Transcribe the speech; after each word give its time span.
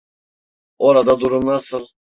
Orada 0.79 1.19
durum 1.19 1.45
nasıl? 1.45 1.87